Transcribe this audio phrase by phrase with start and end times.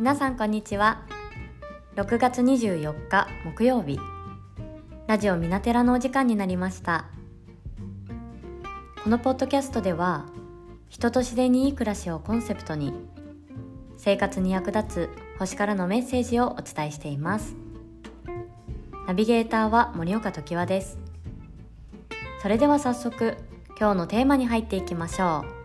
[0.00, 1.02] 皆さんこんにちは。
[1.96, 3.98] 6月24日木曜日。
[5.06, 7.04] ラジオミナテラのお時間になりました。
[9.04, 10.24] このポッドキャストでは
[10.88, 12.94] 人と自然にいい暮らしをコンセプトに
[13.98, 17.54] 生活に役立つ星からのメッセージをお伝えしています。
[19.06, 20.98] ナビゲーターは森岡時和です。
[22.40, 23.36] それでは早速
[23.78, 25.59] 今日のテーマに入っていきましょう。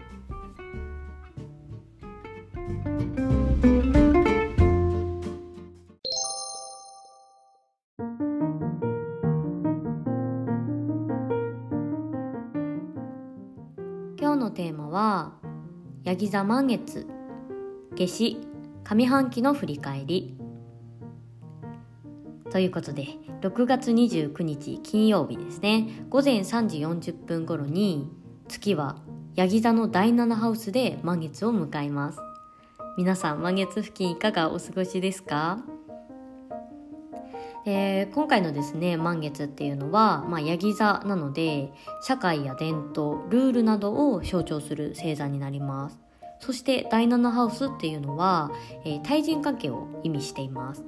[14.45, 15.33] のテーマは
[16.03, 17.07] ヤギ座満月
[17.95, 18.37] 夏至
[18.83, 20.37] 上半期の振り返り。
[22.51, 23.07] ということで
[23.41, 26.05] 6月29日金曜日ですね。
[26.09, 28.07] 午前3時40分頃に
[28.47, 28.97] 月は
[29.33, 32.19] ヤギ座の第7ハウスで満月を迎えます。
[32.99, 35.57] 皆さん満月付近いかがお過ごしですか？
[37.67, 41.71] えー、今回のですね満月っていうのは、まあ、ヤギ座なので
[42.03, 45.99] 社会や伝統ルールなどを象徴する星座になります。
[46.39, 48.51] そして第7ハウスっていうのは、
[48.83, 50.83] えー、対人関係を意味しています。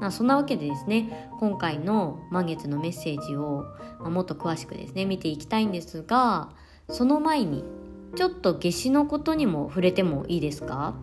[0.00, 3.64] まあ、そんなわけでですね今回の満月のメッセージを、
[4.00, 6.50] まあ、もっと詳しくですね見ていきたいんですが
[6.90, 7.64] その前に
[8.16, 10.96] ちょっと夏至のことにも触れてもいいですか？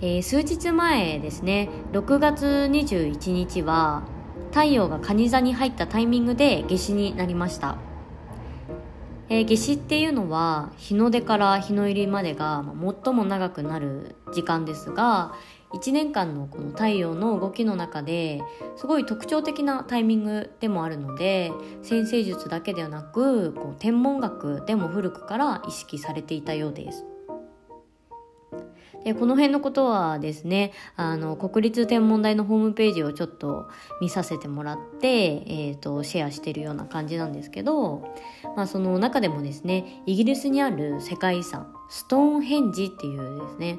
[0.00, 4.02] えー、数日前ですね6月21日は
[4.50, 7.76] 太陽が蟹座に入ったタイミングで夏至になりました、
[9.28, 12.64] えー、夏至っていうのは日の出から日の入りまでが
[13.04, 15.34] 最も長くなる時間ですが
[15.72, 18.42] 1年間のこの太陽の動きの中で
[18.76, 27.04] すごい特徴的なタイミングでもあるので先生術だけではなくこう天文学でも古くから意識されていたようです。
[29.04, 33.68] でこの辺のことはですねあの国立天文台のホームページをちょっと
[34.00, 38.08] 見させてもらって、えーと、シェアしてるような感じなんですけど、
[38.56, 43.78] まあ、その中でもですねイギリスにある世界遺産ストーンヘンジっていうですね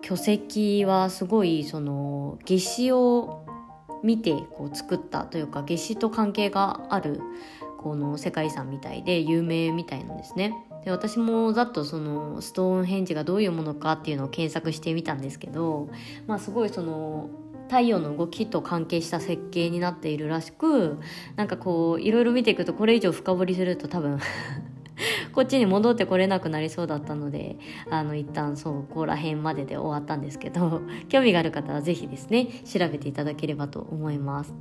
[0.00, 3.44] 巨石はすごいその夏至を
[4.02, 7.20] 見てこう作ったというか夏至と関係がある
[7.86, 10.52] この世界遺産みたいで有名みたいなんですね。
[10.84, 15.88] で私もざっとそのストーンヘンジがどういうものかっていうのを検索してみたんですけど、
[16.26, 17.30] まあ、すごいその
[17.68, 20.98] 太陽の動きと関係した設計になっているらしく
[21.36, 24.18] なんかこういろいろ見ていくとこれ以上深掘りすると多分
[25.32, 27.56] こっちに戻ってこれなくなりそうだったので
[27.88, 34.52] あの一旦そうここら辺までで終わったんですけど興味がある方は是非ですね調べていただければと思います。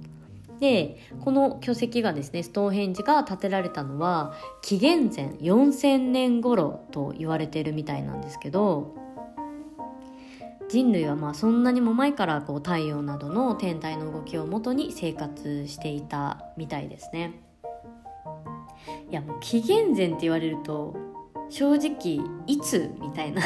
[0.59, 8.95] でこの巨石がですねストーンヘンジが建てられたのは紀元前4000年頃と言われているみたいなんですけど
[10.69, 17.39] 人類はまあそんなにも前からこう太陽などの天体の動きをもとに生活していたみたいですね。
[19.09, 20.95] いやもう紀元前って言われると
[21.49, 23.41] 正直いつみたいな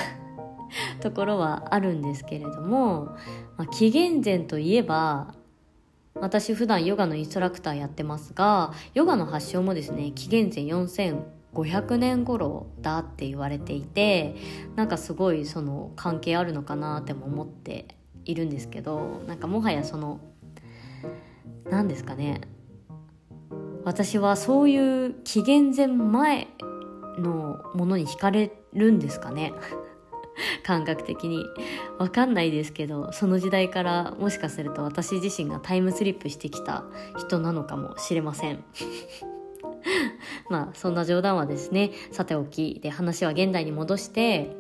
[1.02, 3.06] ところはあるんですけれども、
[3.58, 5.34] まあ、紀元前といえば
[6.22, 14.36] 私普段ヨガのインストラクターやってますがヨガの発祥もですね紀元前4500年頃だって言われていて
[14.76, 17.88] なんかすごいその関係あるのかなっても思って
[18.26, 20.20] いるんですけどなんかもはやその
[21.70, 22.42] 何ですかね
[23.86, 26.48] 私はそういう紀元前前
[27.18, 29.54] のものに惹かれるんですかね。
[30.64, 31.46] 感覚的に
[31.98, 36.86] わかんないですけどその時代からもしかすると私自身がタイムスリップしてきた
[37.18, 38.64] 人なのかもしれません。
[40.50, 44.58] まあそんな冗談はですねさておきで話は現代に戻して、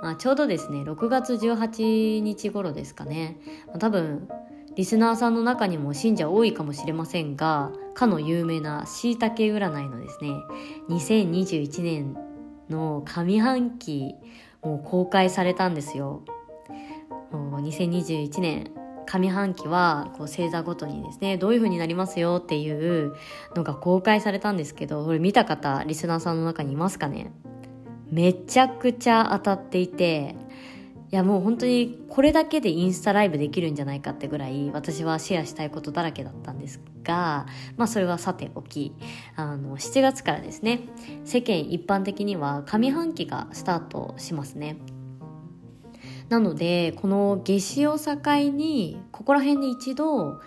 [0.00, 4.28] まあ、ちょうどですね6月18日頃ですかね、まあ、多分
[4.76, 10.30] リスナーさんの中にも信者多いかもしれませんがかの有名なしいたけ占いのですね
[10.88, 12.16] 2021年
[12.68, 14.14] の上半期
[14.64, 16.22] もう公開されたんですよ。
[17.30, 18.70] もう2021年
[19.06, 23.14] 上半期はこう星座ごとにですねどういう風になりますよっていう
[23.54, 27.32] のが公開されたんですけどこれ見た方リスナーさんの中にいますかね？
[28.10, 30.36] めちゃくちゃ当たっていて
[31.14, 37.46] いやもう本当にこれだけでインスタライブできるんじゃないかってぐらい私はシェアしたいことだらけだったんですが
[37.76, 38.92] まあそれはさておき
[39.36, 40.80] あの7月からですね
[41.24, 44.76] 世間一般的には上半期がスタートしますね。
[46.30, 48.16] なのでこの夏至を境
[48.50, 50.40] にここら辺で一度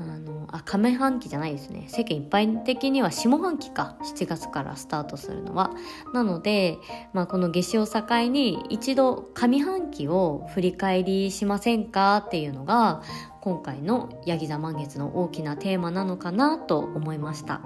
[0.00, 1.86] あのあ上半期じゃないですね。
[1.88, 3.96] 世間一般的には下半期か。
[4.02, 5.72] 7月からスタートするのは。
[6.14, 6.78] なので、
[7.12, 13.02] まあ、この夏至を境に一度上半期を振り返りしませんかっていうのが
[13.40, 17.60] 今回のヤギ座満月の大きなテーマなのかなと思いました。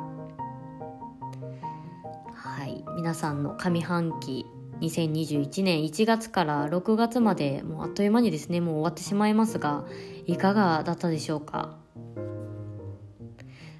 [2.35, 2.85] はい。
[2.97, 4.47] 皆さんの上半期
[4.81, 9.85] 2021年1月から6月までもうあっという間にですねもう終わってしまいますが
[10.27, 11.82] いかがだったでしょうか？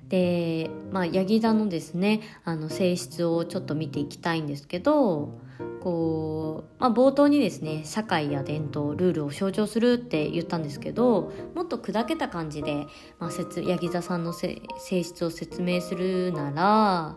[0.09, 5.31] でまあヤギ座のですねあの性質をちょっと見ていきたいんですけど
[5.81, 12.87] こう、まあ、冒頭にですね社会や伝統ルールを象徴するって言ったんですけどもっと砕けた感じで、
[13.19, 17.17] まあ、ヤギ座さんの性質を説明するなら、ま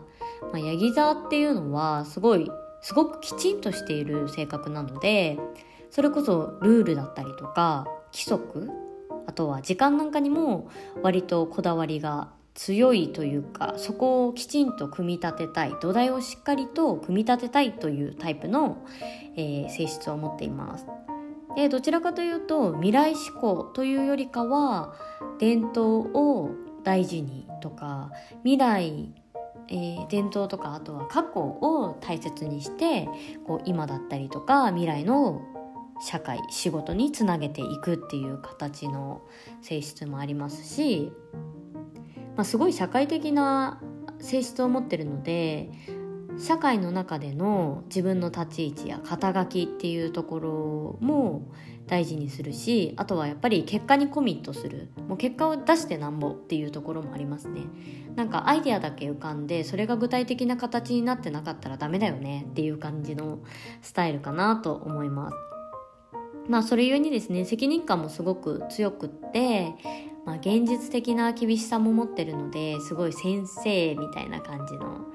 [0.54, 2.50] あ、ヤギ座っていうのはすごい
[2.80, 5.38] すごくきちんとしている性格なので
[5.90, 8.70] それこそルールだったりとか規則
[9.26, 10.70] あとは時間なんかにも
[11.02, 18.84] 割とこだわりが強いというかそこをきちんと組み立てたい土台をしっかりと組み立てたいというタイプの、
[19.36, 20.86] えー、性質を持っています。
[21.54, 24.94] でどちらかというと未来志向というよりかは
[25.38, 25.86] 伝統
[26.16, 26.50] を
[26.84, 28.10] 大事にとか
[28.44, 29.12] 未来、
[29.68, 33.08] えー、伝統とかあとは過去を大切にして
[33.46, 35.42] こう今だったりとか未来の
[36.00, 39.22] 社会仕事につなげていくっていう形の
[39.62, 41.12] 性質もありますし
[42.36, 43.80] まあ、すごい社会的な
[44.20, 45.70] 性質を持ってるので
[46.38, 51.50] 社会の中での自分の立ち位置や肩書きっていうところも
[51.86, 57.62] 大事にするしあとはやっぱり結果にコミットするもう結果を出してなんぼっていうところもありますね。
[58.16, 63.38] なんかアイデアだけ浮かんでそれが具体的な形になってなかったらダメだよねっていう感じの
[63.82, 65.45] スタイルかなと思います。
[66.48, 69.74] まあそれゆえにですね責任感もすごく強くって
[70.26, 75.06] まあ、現実的な厳しさも持ってるのですごい先生みたいな感じの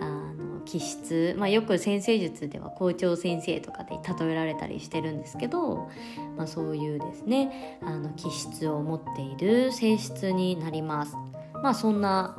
[0.00, 0.04] あ
[0.34, 5.90] の気質、まあ、よく先生術では校長先生とかで例えられたりしてるんですけど、
[6.36, 11.16] まあ、そういうですねあの気質を持っている性質になります。
[11.62, 12.36] まあそんな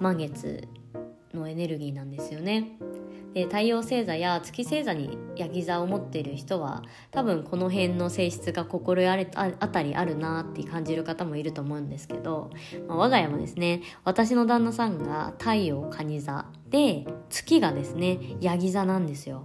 [0.00, 0.66] 満月
[1.32, 2.78] のエネルギーなんですよね。
[3.34, 12.50] で太陽星座や月星座にヤギ座を持っている人は多分この辺の性質が心当たりあるなって感じる方もいると思うんですけど、
[12.88, 19.44] まあ、我が家もですね私の旦那さんが太陽蟹座で月がですねヤギ座なんですよ。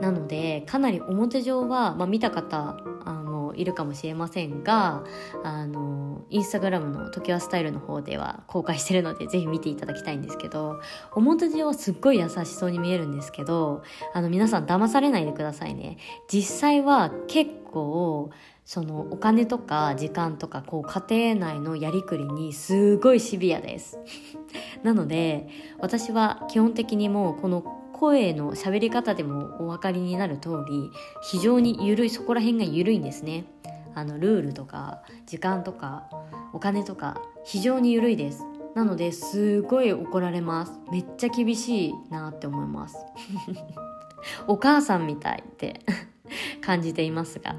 [0.00, 5.04] なのでかなり表上は、まあ、見た方あのいるかもしれませんが
[5.44, 10.80] あのインスタグラムの「時はスタイル」の方では公開してるのでぜひ見ていただきたいんですけど
[11.12, 13.82] 表上はすっごい優しそうに見えるんですけど
[14.14, 15.98] あの皆さん騙されないでくださいね。
[16.28, 18.30] 実際は結構
[18.64, 23.98] そのお金とか時間とかこう家庭内のやりくりにすごいシビアです。
[24.82, 25.48] なので
[25.78, 30.90] 私は基本的にもうこの声の喋り方でもお分かりになる通り
[31.22, 33.44] 非常に緩いそこら辺が緩いんですね。
[33.94, 36.08] あのルールとか時間とか
[36.52, 38.44] お金とか非常に緩いです。
[38.74, 40.72] なのですごい怒られます。
[40.90, 42.96] めっちゃ厳しいなって思います。
[44.46, 45.80] お母さんみたいって
[46.62, 47.56] 感じていますが。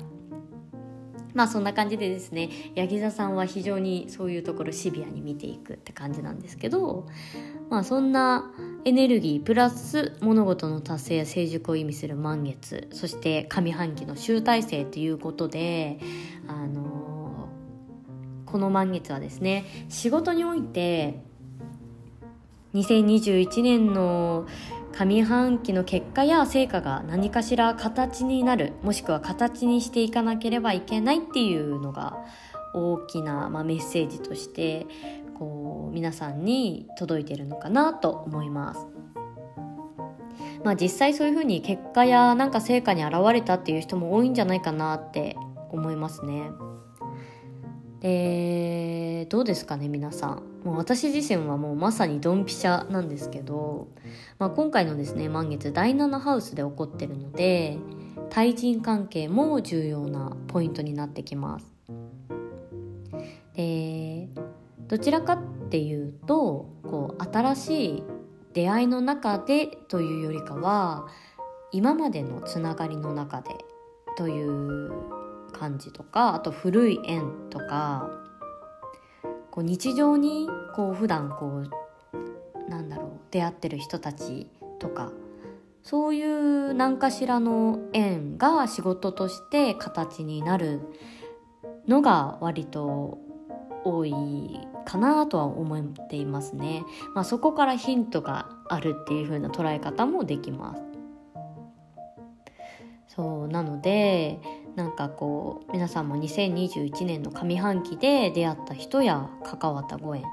[1.34, 7.08] まあそんな感じでですねヤギ座さんは非常にそういうところシビアに見ていくって感じなんですけど
[7.74, 8.52] まあそんな
[8.86, 15.98] エネルギープラス物事の達成や成熟を意味する満月そして上半期の集大成ということで
[16.48, 21.24] あのー、この満月はですね仕事において
[22.76, 24.46] 2021年の
[24.92, 32.24] 上半期の結果や成果が何かしら形になるもしくは形にしていかなければいけないっていうのが
[32.76, 34.86] 大きな、まあ、メッセージとして
[35.38, 38.88] こう皆さんに届いてるのかなと思います。
[40.64, 45.36] まあ実際そういうふうに結果やなんか成果に現れたっていう人も多いんじゃないかなって
[45.72, 46.52] 思いますね。
[48.00, 53.88] でどうですかね皆さんもう私自身はもうまさにドンピシャなんですけど、
[54.40, 57.78] まあ、今回のですね満月第7ハウスで起こってるので
[58.30, 61.66] 対人関係も重要なポイントになってきます
[63.56, 64.28] で
[64.88, 68.04] どちらかっていうとこう新しい
[68.54, 71.08] 出会いの中でというよりかは
[71.72, 73.56] 今までのつながりの中で
[74.16, 74.92] という
[75.52, 78.10] 感じとかあと古い縁とか
[79.50, 84.48] こう日常にこう普段こうなんだろう出会ってる人たち
[84.80, 85.12] とか
[85.84, 90.82] そういう何かしらの縁が仕事として形になる
[91.88, 93.18] のが割と
[93.84, 94.14] 多い
[94.84, 96.84] かなとは思っていますね、
[97.16, 100.82] まあ、そこからヒントがあるっていう風な捉え方もできます
[103.16, 104.40] そうなので
[104.76, 110.24] なんかこう皆さんも2021年の上半期で出会った人や関わったご縁、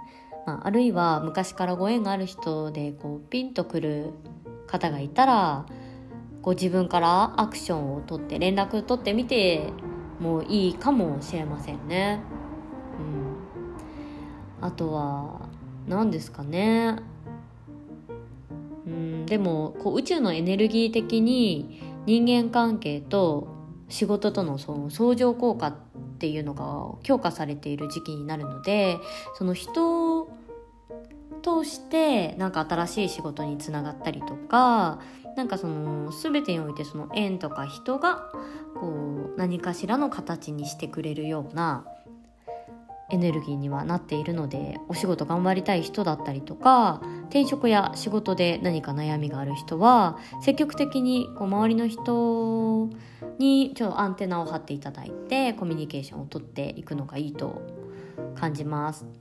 [0.47, 4.11] まあ、あるいは昔からご縁がある人でこうピンとくる
[4.67, 5.67] 方がいたら
[6.41, 9.73] こう自分からアクションを取って連絡取ってみて
[10.19, 12.21] もいいかもしれませんね。
[14.61, 15.49] あとは
[15.89, 16.97] 何ですかね。
[18.87, 23.49] うんでもこう宇宙のエネルギー的に人間関係と
[23.89, 25.75] 仕事とのその相乗効果っ
[26.19, 28.99] ていうのが強化されている時期になるので
[29.37, 30.33] その人を
[31.43, 35.01] 通してなんか新しい仕事につながったりとか
[35.37, 38.31] なんかその全てにおいてその縁とか人が
[38.79, 41.85] こう何かしらの形にしてくれるような
[43.11, 52.89] エネルギーにはなっているのでお仕事頑張りたい人だったりとか転職や仕事で何か悩みがある人は積極的にこう周りの人
[53.39, 57.61] にちょっとアンテナを張っていただいてコミュニケーションをとっていくのがいいと
[58.35, 59.20] 感じます。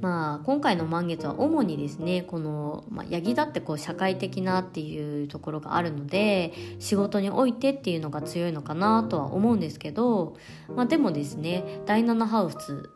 [0.00, 10.36] まあ、今回の満月は主にですねこの、まあ、ヤギだってこう社会的なっていうところがあるので仕事においてっていうのが強いのかなとは思うんですけど、
[10.74, 12.90] まあ、でもですね第7ハウス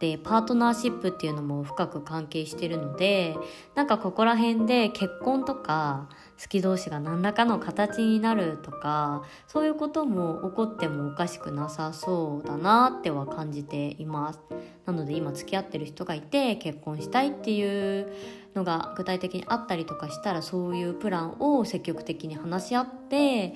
[0.00, 3.36] でパートナーシップっていうのも深く関係してるので
[3.74, 6.08] なんかここら辺で結婚とか
[6.40, 14.40] 好き同士が何らかの形になるとかそういうことも起こってもおかしくなさそうだなっては感じています。
[14.86, 18.12] なので今付き合ってる人がいて結婚したいっていう
[18.54, 23.54] のが具体的にあったりとかしたらそういうプランを積極的に話し合って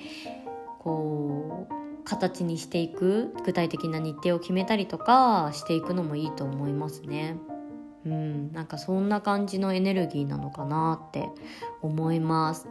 [0.79, 7.37] こう形にしていく具体的な日程を決めたりとかしていくのもいいと思いますね。
[8.05, 11.29] うん、なんかそんな感じのエネルギーなのかなって
[11.81, 12.67] 思います。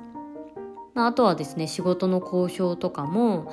[0.95, 3.53] あとはですね仕事の交渉とかも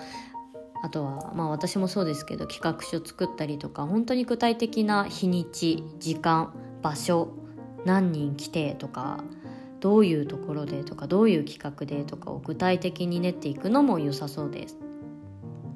[0.84, 7.29] あとはまあ私もそうですけど企画書作ったりとか本当に具体的な日にち時間場所
[7.86, 9.24] 何人来てとか
[9.79, 14.77] どういうところでとかどういう企画でとかを具体的に練っていくのも良さそうです。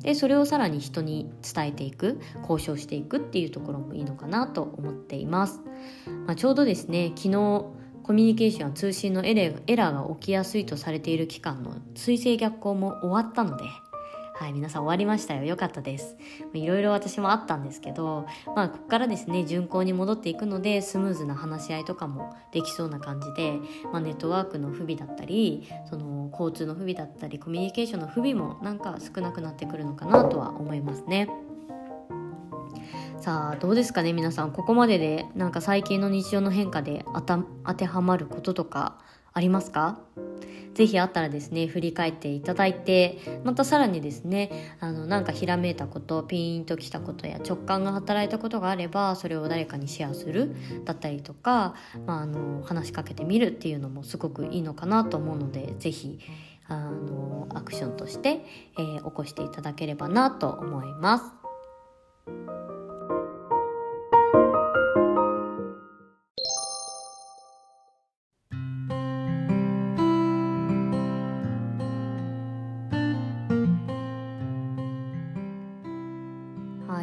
[0.02, 5.60] でそれをさらに人に伝えていく交渉していくっていうところもいいのかなと思っています、
[6.26, 7.32] まあ、ちょうどですね昨日
[8.04, 13.66] コミュニケーションや通信のエラーが起きやすいとされている期間の水星逆行も終わったので
[14.40, 15.44] はい、皆さん終わりましたよ。
[15.44, 16.16] よかったです。
[16.54, 23.60] いろいろ私もあったんですけど、まあ、ここからですね、巡行に戻っていくので、スムーズな話し合いとかもできそうな感じで、
[23.92, 31.30] まあ、ネットワークの不備だったり、その、交通の不備だったり、コミュニケーションの不備もなんか少なくなってくるのかなとは思いますね。
[33.20, 38.98] さあどうですかね皆さんここまででなんか最近の日常の変化で当てはまることとか
[39.34, 40.00] ありますか？
[40.80, 50.56] ぜひあったらですね、振り返っていただいて、またさらにですね、あの、なんかひらめいたこと、ピーンときたことや直感が働いたことがあれば、それを誰かにシェアする
[50.86, 51.76] だったりとか、
[52.08, 56.18] まあ、あの、話しかけてみるっていうのもすごくいいのかなと思うので、ぜひ、
[56.70, 58.46] あの、アクションとして、
[58.78, 62.59] えー、起こしていただければなと思います。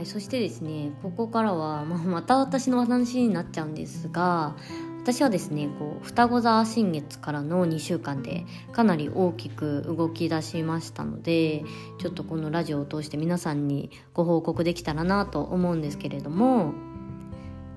[0.01, 4.57] いそしてですねここからは、まあ、また私の話になっちゃうんですが
[5.07, 11.63] 私はですねこう双子座新月からの2週間でかなり大きく動き出しましたので
[12.01, 16.73] ちょっとこのラジオを通して皆さんにご報告できたらなと思うんですけれども、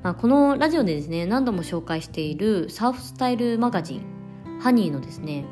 [0.01, 5.45] まあ、このラジオでですね何度も紹介しているサーフスタイルマガジンハニーのですね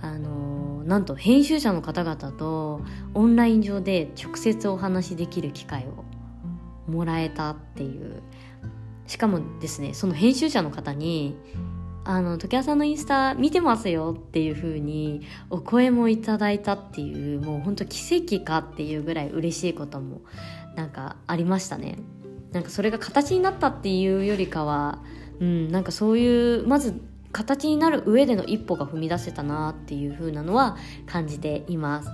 [0.00, 2.82] あのなんと編集者の方々と
[3.14, 6.04] オンライン上で直接お話しできる機会を
[6.90, 8.22] もらえたっていう。
[9.06, 11.36] しかもですねその編集者の方に
[12.04, 20.22] 「あの時矢さんのインスタ見てますよ」っていう風にお声もいただいたっていうもうほんと奇跡かっていうぐらい嬉しいことも
[20.76, 21.98] なんかありましたね。
[22.52, 25.00] なんかそれが形になったっていうよりかは
[25.40, 27.00] うんなんかそういうまず
[27.32, 32.10] 形になる上での一歩が踏み出せたなっていう風なのは感じています。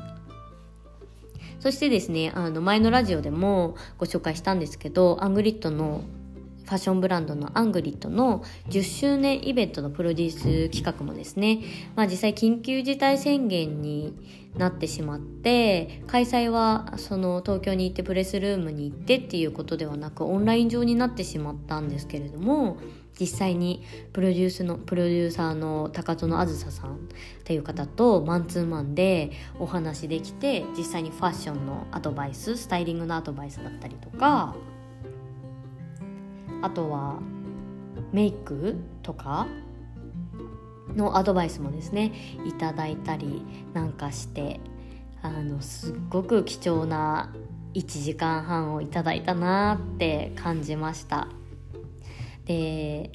[1.60, 6.04] そしてですね、あの前のラジオでもご紹介したんですけど、アングリッドの
[6.68, 11.62] ファッションブランドのアングリットの10周年イベントのプロデュース企画もですね、
[11.96, 14.14] まあ、実際緊急事態宣言に
[14.58, 22.76] なってしまって開催はその東京に行ってプレスルームに行ってっていうことではなくオンライン上になってしまったんですけれども
[23.18, 23.82] 実際に
[24.12, 26.98] プロデュースのプロデューサーの高園あずささんっ
[27.44, 34.54] ていう方とマンツーマンでお話できて実際にファッションのアドバイススタイリングのアドバイスだったりとか
[36.62, 37.20] あとは
[38.12, 39.46] メイクとか
[40.94, 42.12] のアドバイスもですね
[42.46, 43.42] いただいたり
[43.74, 44.60] なんかして
[45.22, 47.32] あのすっごく貴重な
[47.74, 51.28] 1時間半をいただいたなって感じました。
[52.48, 53.12] で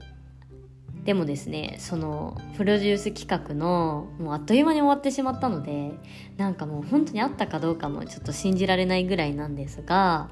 [1.04, 5.92] でもですねそのプロデュース企画のもうあっという間に終わってしまったので
[6.38, 10.30] なんかもう本当にあったかどうかもちょっと信じられないぐらいなんですが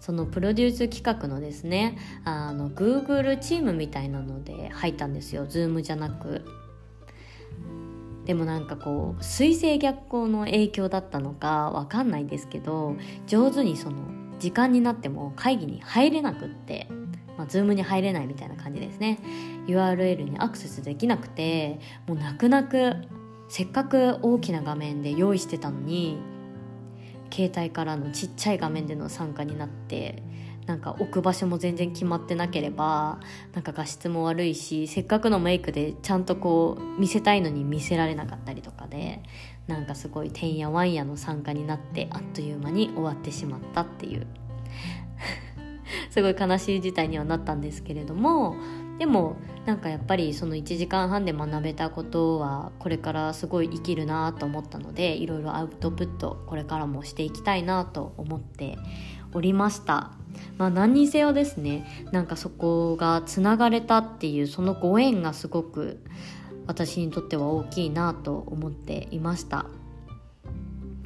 [0.00, 5.46] そのプロデュース企画のですねあの Google チームみたいなので入ったんですよ。
[5.46, 6.44] Zoom じゃなく。
[8.24, 13.96] でもなんかこう水星逆行の影響だったのかわかんないですけど上手にその
[14.38, 16.88] 時間になっても会議に入れなくって、
[17.40, 19.18] まあ、Zoom に入れないみたいな感じですね。
[19.66, 22.96] URL にアクセスできなくてもう泣く泣く
[23.48, 26.18] せっかく大きな画面で用意してたのに
[27.32, 30.22] 携帯からのちっちゃい画面での参加になって
[30.66, 33.20] なんか置く場所も全然決まってなければ
[33.54, 39.22] なんか画質も悪いしせっかくのメイクでちゃんとこう見せたいのに見せられなかったりとかで
[39.66, 44.26] なんかすごいてんやわんやの参加になってあっという間に終わってしまったっていう。
[46.10, 48.56] すごい悲しい事態にはなったんですけれども
[48.98, 58.78] でもなんかやっぱりその1時間半で学べたことはこれからすごい生きるなと思ったのでいろいろアウトプットこれからもしていきたいなと思って
[59.32, 60.12] おりました。
[60.58, 66.00] まあ何にせよですねなんかそこがつながれたっていうそのご縁がすごく
[66.66, 69.66] 私にとっては大きいなと思っていました。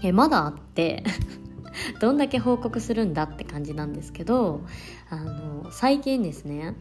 [0.02, 1.04] えまだあって。
[2.00, 4.60] どんだけ報告するんだって感じなんですけど
[5.10, 6.74] あの最近ですね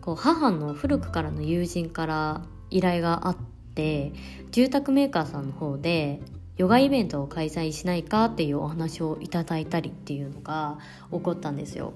[0.00, 3.36] こう母の古くからの友人から依頼があっ
[3.74, 4.12] て
[4.50, 6.20] 住宅メーカーさんの方で
[6.56, 10.78] ヨガイベントを開催しないかっていうお話をいただいたりっていうのが
[11.10, 11.92] 起こったんですよ。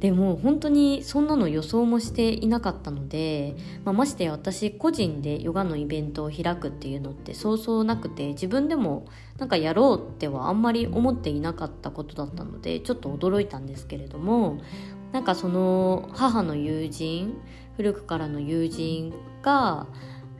[0.00, 9.06] でも本当にそんなの予想もしていなかったので、まあ、ましてや私個人でヨガのイベントを開くっていうのってそうそうなくて自分でも
[9.38, 14.60] なんかやろうってはあんまり思っていなかったことだったのでちょっと驚いたんですけれども
[15.12, 17.36] なんかその母の友人
[17.76, 19.88] 古くからの友人が、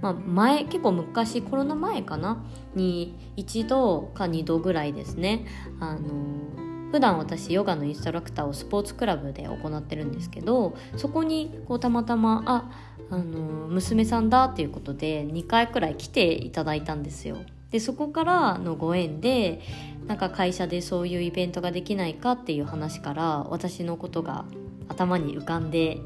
[0.00, 2.44] まあ、前結構昔コロナ前かな？
[2.74, 5.46] に一度か二度ぐらいですね。
[5.80, 17.38] あの普段私ヨガのインストラクターをスポーツクラブで行ってるんですけどそこにこうたまたまああの娘さんだっていうことで2回くらい来ていただいたんですよ。
[17.70, 19.60] でそこからのご縁で
[20.06, 24.46] なんか会社でそういうイベントができないかっていう話から私のことが
[24.88, 25.98] 頭に浮かんで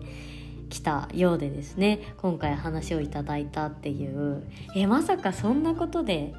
[0.71, 4.43] きたようでですね今回話をいただいたっていう
[4.75, 6.35] えまさかそんなことで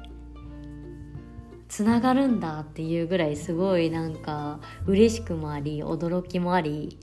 [1.74, 7.00] つながるんだっていうぐらいすごいなんか嬉しくもあり驚きもあり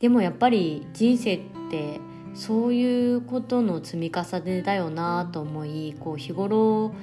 [0.00, 1.40] でもやっぱり人生っ
[1.70, 2.00] て
[2.32, 6.94] そういうことの積み重ねだよなと思いこう日頃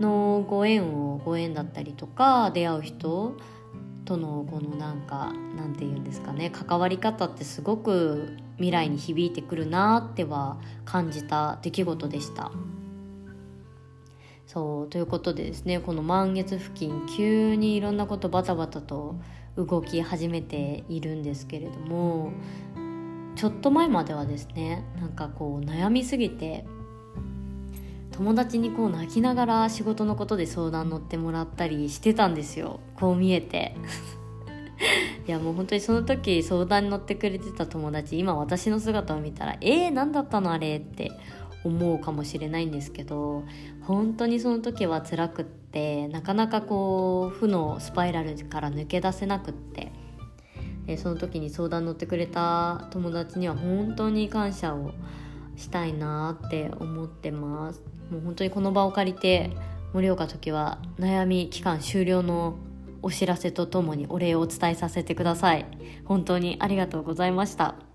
[0.00, 3.36] のご縁をご縁だったりとか出会う人
[4.04, 12.50] とのこのなんかなんて言うんですかね関わり方ってすごく未来に響いてくるなっては感じた出来事でした。
[14.52, 19.14] そうということでですねこの満月付近急にいろんなことバタバタと
[19.56, 22.32] 動き始めているんですけれども
[23.34, 26.66] ちょっと前まではですねなんかこう悩みすぎて
[28.10, 32.80] 友達にこう泣きながら仕事のことで相談乗ってもらったりしてたんですよ。
[32.96, 33.74] こう見えて。
[35.26, 41.12] いやもう本当にその時相談に乗ってくれてた友達今私の姿を見たらえー、何だったのあれって
[41.64, 43.44] 思うかもしれないんですけど
[43.82, 49.92] 本当にその時は辛くってなかなかこう負のスパイラルから抜け出せなくって
[50.86, 54.92] でその時に相談乗ってくれた友達には本当に感謝を
[55.56, 57.82] したいなって思ってます。
[58.10, 59.50] もう本当にこの場を借りて
[59.92, 62.56] 盛岡時は悩み期間終了の
[63.02, 65.66] お知らせとともにお礼をお伝えさせてください。
[66.04, 67.91] 本当にありがとうございました。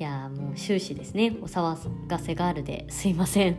[0.00, 1.36] いやもう終始ですね。
[1.42, 3.58] お騒がせガールですいません。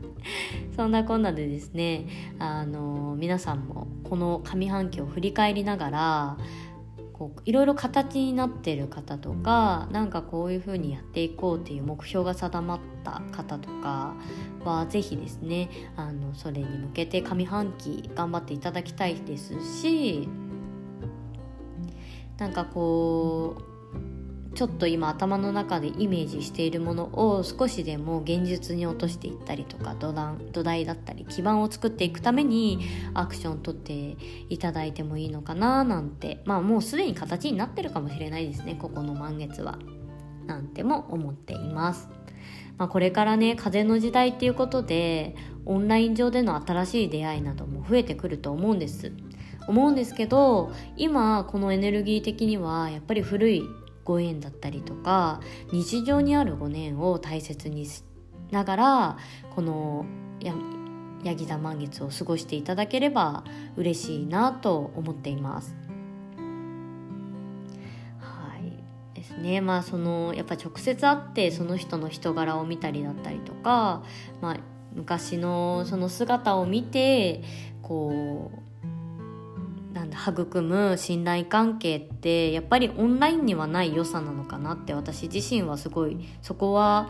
[0.74, 2.06] そんなこんなでですね
[2.38, 6.38] あの皆さんもこの上半期を振り返りながら
[7.12, 14.14] こういろいろ形になってる方とかなんかこういうふうにやっていこうっていう目標が定まった方とか
[14.64, 20.26] は是非ですねあのそれに向けて上半期頑張っていただきたいですし
[22.38, 23.65] なんかこう
[24.56, 32.80] ちょっと今頭の中でイメージしているものを少しでも現実に落としていったりとか土台土台だったり基盤を作っていくために
[33.12, 34.16] アクションを取って
[34.48, 39.78] いただいてもいいのかななんてまあもうすでに形になってるかもしれないですねここの満月は
[40.46, 42.08] なんても思っています。
[42.78, 49.12] まあ、これからね風の時代っていうことでオンライン上での新しい出会いなども増えてくると思うんです
[49.66, 53.62] 思うんですけど今このエネルギー的にはやっぱり古い
[54.06, 55.40] ご縁だったりとか
[55.72, 58.04] 日常にあるご縁を大切にし
[58.50, 59.18] ながら
[59.54, 60.06] この
[60.40, 60.54] や
[61.24, 63.42] ヤギ座満月を過ごしていただければ
[63.76, 65.74] 嬉しいなと思っています。
[68.20, 74.04] はいですねまあそのやっぱ直接会ってその人の人柄を見たりだったりとか、
[74.40, 74.56] まあ、
[74.94, 77.42] 昔のその姿を見て
[77.82, 78.65] こう
[79.96, 87.08] なんだ育む信頼関係ってやっぱりオンラインにはない良さなのかなって私自身はすごいそこは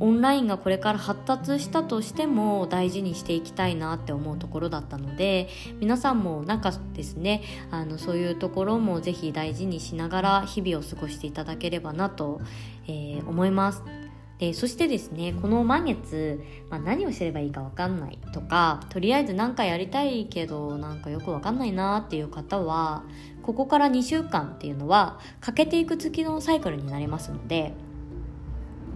[0.00, 12.40] オンラインがこれから発達したとしても大事にしていきたいなって思うところだったので皆さんもなんかですねあのそういうところもぜひ大事にしながら日々を過ごしていただければなと、
[12.88, 14.01] えー、思います。
[14.42, 23.04] でそしてですねこの満月、まあ、何をすればいいか分かんないとかとりあえず何かやりたいけどなんかよく分かんないなっていう方は
[23.44, 27.72] ここから2週間っていうのは欠けていく月のサイクルになりますので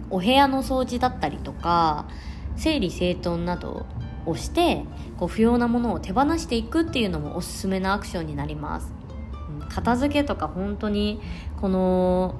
[0.09, 2.09] お部屋の掃除だったりとか
[2.57, 3.85] 整理整頓など
[4.25, 4.83] をして
[5.15, 8.93] こう不要なものを手放していくっていうのもおすすめなアクションになります。
[9.69, 11.21] 片付けとか本当に
[11.61, 12.35] この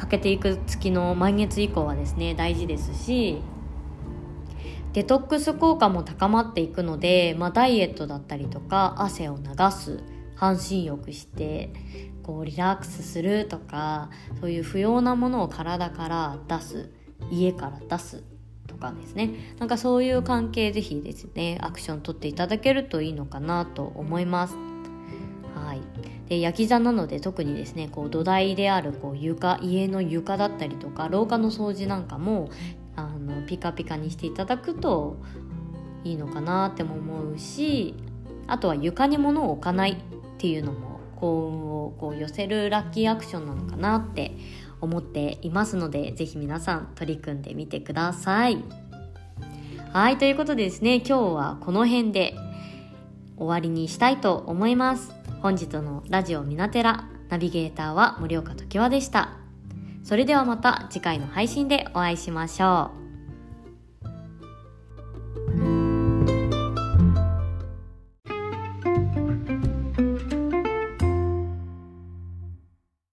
[0.00, 3.42] 欠けていく月の満月以降はですね大事ですし
[4.94, 10.02] デトックス効果も高まっていくので、まあ、ダイエットだったりとか汗を流す
[10.34, 11.72] 半身浴して
[12.22, 14.10] こうリラックスするとか
[14.40, 16.90] そういう不要なものを体から出す
[17.30, 18.24] 家から出す
[18.66, 19.54] とかですね。
[19.58, 24.56] なんかそういう関係ぜひですねアクション取っていただけるといいのかなと思います。
[25.54, 26.19] はい。
[26.30, 32.50] で焼き座なので特にですねこう土台であるこう床家の床だったりとか廊下の掃除なんかも
[32.94, 35.16] あのピカピカにしていただくと
[36.04, 37.96] いいのかなっても思うし
[38.46, 39.96] あとは床に物を置かないっ
[40.38, 44.30] ていうのも幸運をこう寄せるラッキーアクションなのかなって
[44.80, 48.62] 思っていますので是非皆さん取り組んでみてください。
[49.92, 52.36] はいということでですね今日はこの辺で
[53.36, 55.19] 終わりにしたいと思います。
[55.42, 59.38] 本日のラジオミナテラナビゲーターは森岡時和でした。
[60.04, 62.99] それではまた次回の配信でお会いしましょう。